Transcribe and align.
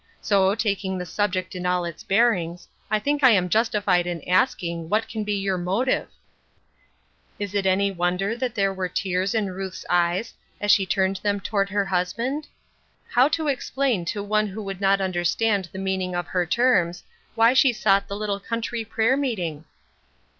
So, 0.19 0.55
taking 0.55 0.97
the 0.97 1.05
subject 1.05 1.53
in 1.53 1.63
all 1.67 1.85
its 1.85 2.01
bearings, 2.03 2.67
I 2.89 2.97
think 2.97 3.23
I 3.23 3.29
am 3.29 3.49
justified 3.49 4.07
in 4.07 4.27
ask 4.27 4.63
ing 4.63 4.89
what 4.89 5.07
can 5.07 5.23
be 5.23 5.35
your 5.35 5.59
motive?" 5.59 6.07
Is 7.39 7.53
it 7.53 7.67
any 7.67 7.91
wonder 7.91 8.35
that 8.35 8.55
there 8.55 8.73
were 8.73 8.89
tears 8.89 9.35
in 9.35 9.51
Ruth's 9.51 9.85
eyes, 9.91 10.33
as 10.59 10.71
she 10.71 10.87
turned 10.87 11.17
them 11.17 11.39
toward 11.39 11.69
her 11.69 11.85
hus 11.85 12.13
band? 12.13 12.47
How 13.11 13.27
explain 13.45 14.03
to 14.05 14.23
one 14.23 14.47
who 14.47 14.63
would 14.63 14.81
not 14.81 15.01
un 15.01 15.13
derstand 15.13 15.69
the 15.71 15.77
meaning 15.77 16.15
of 16.15 16.25
her 16.29 16.47
terms 16.47 17.03
why 17.35 17.53
she 17.53 17.71
sought 17.71 18.07
the 18.07 18.15
little 18.17 18.39
country 18.39 18.83
prayer 18.83 19.15
meeting 19.15 19.65